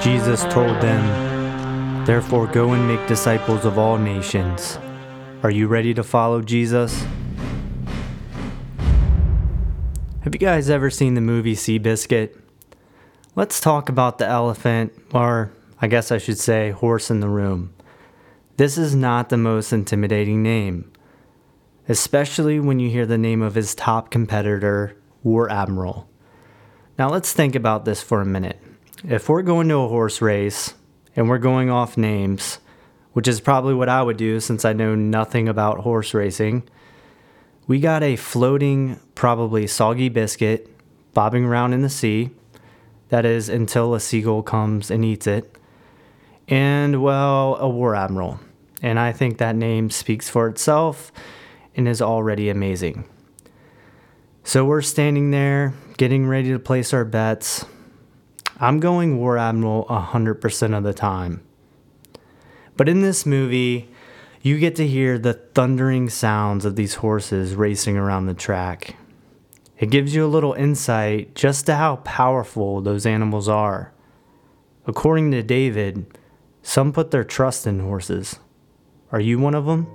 [0.00, 4.78] Jesus told them, Therefore, go and make disciples of all nations.
[5.42, 7.04] Are you ready to follow Jesus?
[10.22, 12.38] Have you guys ever seen the movie Seabiscuit?
[13.34, 15.50] Let's talk about the elephant, or
[15.82, 17.74] I guess I should say, horse in the room.
[18.56, 20.92] This is not the most intimidating name,
[21.88, 26.08] especially when you hear the name of his top competitor, War Admiral.
[26.98, 28.60] Now let's think about this for a minute.
[29.04, 30.74] If we're going to a horse race
[31.14, 32.58] and we're going off names,
[33.12, 36.68] which is probably what I would do since I know nothing about horse racing,
[37.68, 40.68] we got a floating, probably soggy biscuit
[41.14, 42.30] bobbing around in the sea.
[43.10, 45.56] That is until a seagull comes and eats it.
[46.48, 48.40] And, well, a war admiral.
[48.82, 51.12] And I think that name speaks for itself
[51.76, 53.04] and is already amazing.
[54.42, 57.64] So we're standing there, getting ready to place our bets.
[58.60, 61.44] I'm going War Admiral 100% of the time.
[62.76, 63.88] But in this movie,
[64.42, 68.96] you get to hear the thundering sounds of these horses racing around the track.
[69.78, 73.92] It gives you a little insight just to how powerful those animals are.
[74.88, 76.18] According to David,
[76.60, 78.40] some put their trust in horses.
[79.12, 79.86] Are you one of them?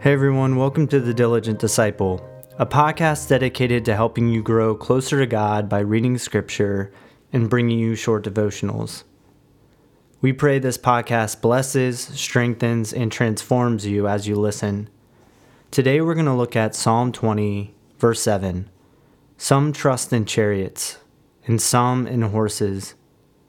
[0.00, 5.20] Hey everyone, welcome to The Diligent Disciple, a podcast dedicated to helping you grow closer
[5.20, 6.90] to God by reading scripture
[7.32, 9.04] and bringing you short devotionals.
[10.20, 14.88] We pray this podcast blesses, strengthens, and transforms you as you listen.
[15.70, 18.70] Today we're going to look at Psalm 20, verse 7.
[19.36, 20.98] Some trust in chariots,
[21.46, 22.94] and some in horses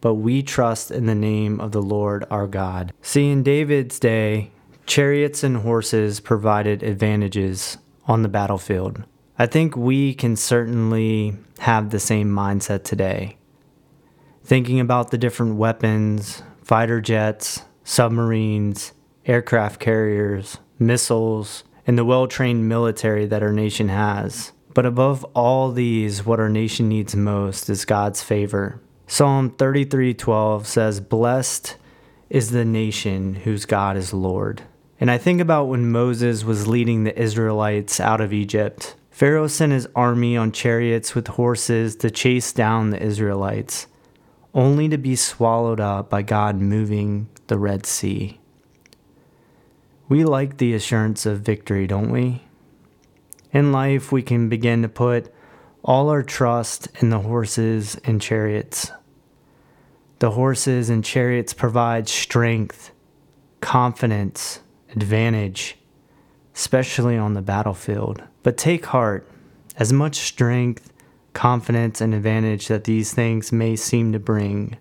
[0.02, 2.94] but we trust in the name of the Lord our God.
[3.02, 4.52] See, in David's day,
[4.86, 9.04] chariots and horses provided advantages on the battlefield.
[9.40, 13.37] I think we can certainly have the same mindset today.
[14.48, 18.94] Thinking about the different weapons, fighter jets, submarines,
[19.26, 24.54] aircraft carriers, missiles, and the well trained military that our nation has.
[24.74, 28.80] But above all these, what our nation needs most is God's favor.
[29.06, 31.76] Psalm 33:12 says, "Blessed
[32.30, 34.62] is the nation whose God is Lord."
[34.98, 38.96] And I think about when Moses was leading the Israelites out of Egypt.
[39.12, 43.88] Pharaoh sent his army on chariots with horses to chase down the Israelites,
[44.54, 48.40] only to be swallowed up by God moving the Red Sea.
[50.10, 52.44] We like the assurance of victory, don't we?
[53.52, 55.34] In life, we can begin to put
[55.84, 58.92] all our trust in the horses and chariots.
[60.20, 62.92] The horses and chariots provide strength,
[63.62, 65.78] confidence, advantage,
[66.56, 68.24] especially on the battlefield.
[68.44, 69.30] But take heart,
[69.78, 70.92] as much strength,
[71.38, 74.76] confidence, and advantage that these things may seem to bring,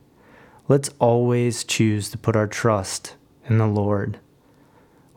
[0.68, 3.14] let's always choose to put our trust
[3.46, 4.18] in the Lord.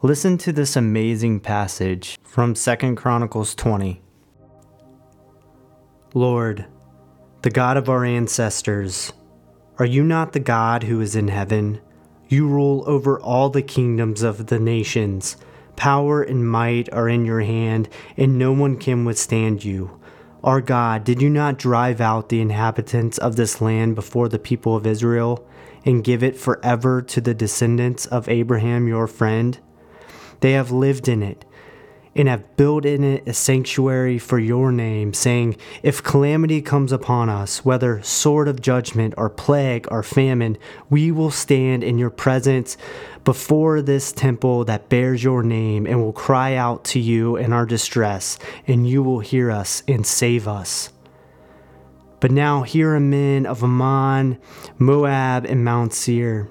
[0.02, 4.02] Listen to this amazing passage from 2 Chronicles 20.
[6.14, 6.66] Lord,
[7.44, 9.14] the God of our ancestors,
[9.78, 11.80] are you not the God who is in heaven?
[12.28, 15.38] You rule over all the kingdoms of the nations.
[15.78, 19.99] Power and might are in your hand, and no one can withstand you.
[20.44, 24.76] Our God, did you not drive out the inhabitants of this land before the people
[24.76, 25.46] of Israel,
[25.86, 29.60] and give it forever to the descendants of Abraham your friend?
[30.40, 31.44] They have lived in it
[32.16, 37.30] and have built in it a sanctuary for your name, saying, If calamity comes upon
[37.30, 40.58] us, whether sword of judgment or plague or famine,
[40.90, 42.78] we will stand in your presence
[43.24, 47.66] before this temple that bears your name and will cry out to you in our
[47.66, 50.92] distress, and you will hear us and save us.
[52.20, 54.40] But now here are men of Ammon,
[54.78, 56.50] Moab, and Mount Seir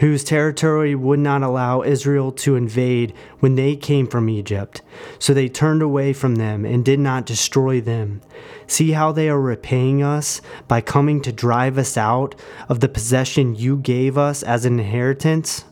[0.00, 4.80] whose territory would not allow Israel to invade when they came from Egypt.
[5.18, 8.22] So they turned away from them and did not destroy them.
[8.66, 12.34] See how they are repaying us by coming to drive us out
[12.66, 15.66] of the possession you gave us as an inheritance?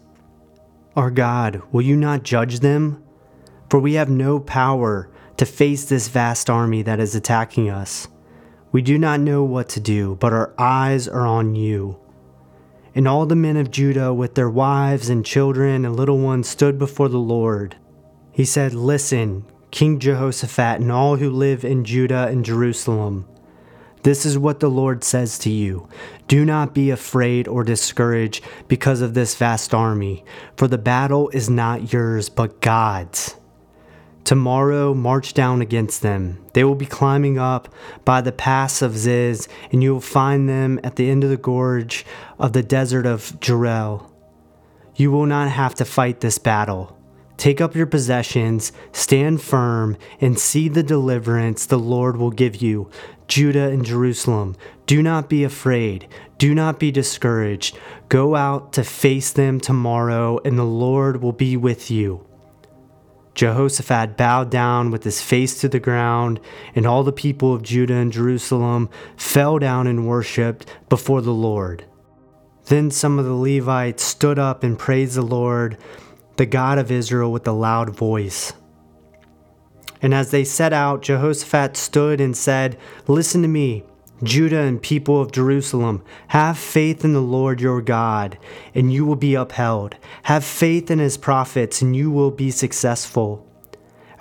[0.95, 3.03] Our God, will you not judge them?
[3.71, 8.09] For we have no power to face this vast army that is attacking us.
[8.73, 11.99] We do not know what to do, but our eyes are on you.
[12.99, 16.81] And all the men of Judah, with their wives and children and little ones, stood
[16.81, 17.77] before the Lord.
[18.33, 23.29] He said, Listen, King Jehoshaphat, and all who live in Judah and Jerusalem.
[24.03, 25.89] This is what the Lord says to you
[26.27, 30.25] Do not be afraid or discouraged because of this vast army,
[30.57, 33.38] for the battle is not yours, but God's.
[34.29, 36.45] Tomorrow march down against them.
[36.53, 37.73] They will be climbing up
[38.05, 41.39] by the pass of Ziz, and you will find them at the end of the
[41.39, 42.05] gorge
[42.39, 44.13] of the desert of Jeruel.
[44.95, 46.95] You will not have to fight this battle.
[47.39, 52.91] Take up your possessions, stand firm, and see the deliverance the Lord will give you,
[53.29, 54.57] Judah and Jerusalem.
[54.85, 56.07] Do not be afraid.
[56.37, 57.79] Do not be discouraged.
[58.11, 62.28] Go out to face them tomorrow, and the Lord will be with you.
[63.39, 66.41] Jehoshaphat bowed down with his face to the ground,
[66.75, 71.85] and all the people of Judah and Jerusalem fell down and worshipped before the Lord.
[72.65, 75.79] Then some of the Levites stood up and praised the Lord,
[76.35, 78.55] the God of Israel, with a loud voice.
[80.03, 82.77] And as they set out, Jehoshaphat stood and said,
[83.07, 83.85] Listen to me.
[84.23, 88.39] Judah and people of Jerusalem, have faith in the Lord your God,
[88.75, 89.97] and you will be upheld.
[90.25, 93.45] Have faith in his prophets, and you will be successful.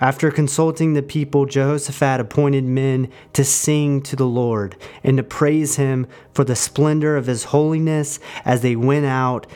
[0.00, 5.74] After consulting the people, Jehoshaphat appointed men to sing to the Lord and to praise
[5.74, 9.48] him for the splendor of his holiness as they went out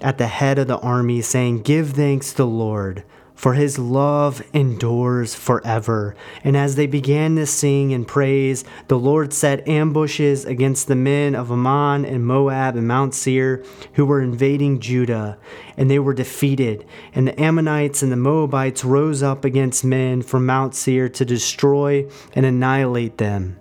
[0.00, 3.02] at the head of the army, saying, Give thanks to the Lord
[3.34, 6.14] for his love endures forever.
[6.42, 11.34] And as they began to sing and praise, the Lord set ambushes against the men
[11.34, 13.62] of Ammon and Moab and Mount Seir
[13.94, 15.36] who were invading Judah,
[15.76, 16.86] and they were defeated.
[17.14, 22.08] And the Ammonites and the Moabites rose up against men from Mount Seir to destroy
[22.34, 23.58] and annihilate them.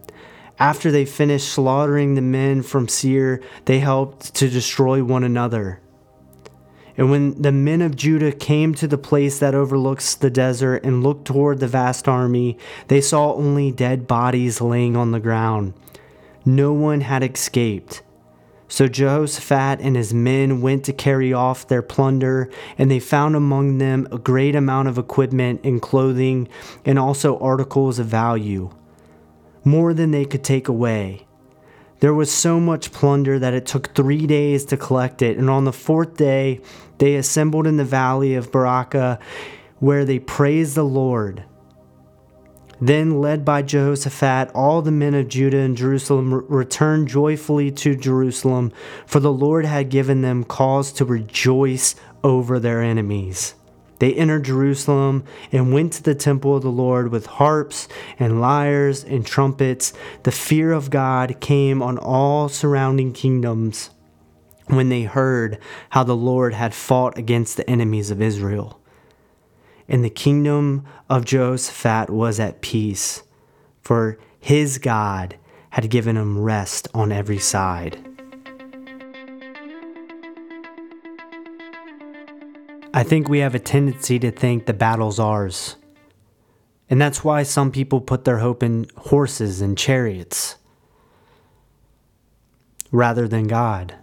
[0.59, 5.81] After they finished slaughtering the men from Seir, they helped to destroy one another.
[6.95, 11.03] And when the men of Judah came to the place that overlooks the desert and
[11.03, 12.57] looked toward the vast army,
[12.87, 15.73] they saw only dead bodies laying on the ground.
[16.45, 18.03] No one had escaped.
[18.67, 23.77] So Jehoshaphat and his men went to carry off their plunder, and they found among
[23.77, 26.47] them a great amount of equipment and clothing,
[26.83, 28.71] and also articles of value,
[29.63, 31.27] more than they could take away.
[32.03, 35.63] There was so much plunder that it took three days to collect it, and on
[35.63, 36.59] the fourth day
[36.97, 39.21] they assembled in the valley of Berachah,
[39.79, 41.45] where they praised the Lord.
[42.81, 48.73] Then, led by Jehoshaphat, all the men of Judah and Jerusalem returned joyfully to Jerusalem,
[49.05, 53.55] for the Lord had given them cause to rejoice over their enemies.
[53.99, 57.87] They entered Jerusalem and went to the temple of the Lord with harps
[58.19, 59.93] and lyres and trumpets.
[60.23, 63.89] The fear of God came on all surrounding kingdoms
[64.67, 65.59] when they heard
[65.91, 68.79] how the Lord had fought against the enemies of Israel.
[69.87, 73.23] And the kingdom of Jehoshaphat was at peace,
[73.81, 75.37] for his God
[75.71, 78.12] had given him rest on every side.
[83.03, 85.75] I think we have a tendency to think the battle's ours.
[86.89, 90.55] And that's why some people put their hope in horses and chariots
[92.93, 93.95] rather than God.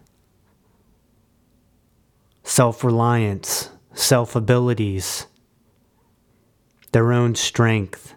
[2.44, 5.26] Self reliance, self abilities,
[6.93, 8.14] their own strength.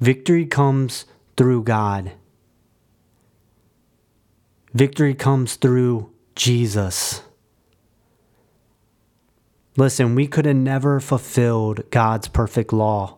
[0.00, 1.04] Victory comes
[1.36, 2.12] through God.
[4.72, 7.20] Victory comes through Jesus.
[9.78, 13.16] Listen, we could have never fulfilled God's perfect law.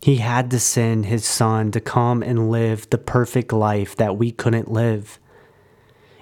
[0.00, 4.30] He had to send his son to come and live the perfect life that we
[4.30, 5.18] couldn't live.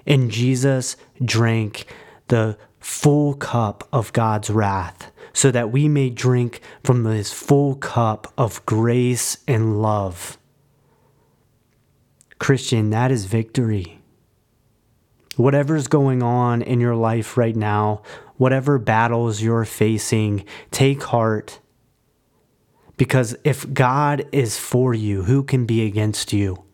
[0.06, 1.84] And Jesus drank
[2.28, 8.32] the full cup of God's wrath so that we may drink from his full cup
[8.38, 10.38] of grace and love.
[12.38, 13.98] Christian, that is victory.
[15.36, 18.02] Whatever's going on in your life right now,
[18.42, 21.60] whatever battles you're facing, take heart.
[22.96, 26.64] Because if God is for you, who can be against you?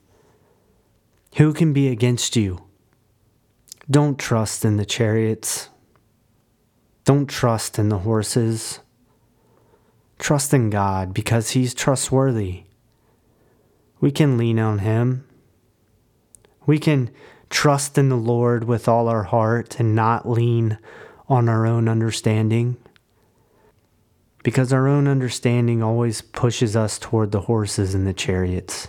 [1.36, 2.64] Who can be against you?
[3.90, 5.68] Don't trust in the chariots.
[7.04, 8.80] Don't trust in the horses.
[10.18, 12.62] Trust in God because He's trustworthy.
[14.00, 15.26] We can lean on Him.
[16.64, 17.10] We can
[17.50, 20.78] trust in the Lord with all our heart and not lean
[21.28, 22.76] on our own understanding.
[24.42, 28.88] Because our own understanding always pushes us toward the horses and the chariots.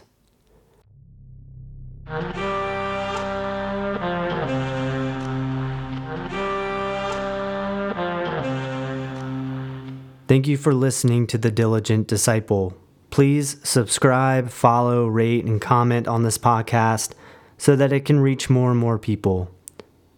[10.27, 12.77] Thank you for listening to The Diligent Disciple.
[13.09, 17.13] Please subscribe, follow, rate, and comment on this podcast
[17.57, 19.49] so that it can reach more and more people.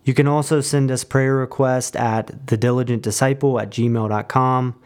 [0.03, 4.81] You can also send us prayer requests at thediligentdisciple at gmail.com.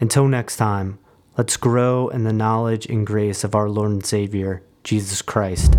[0.00, 0.98] Until next time,
[1.36, 5.74] let's grow in the knowledge and grace of our Lord and Savior, Jesus Christ.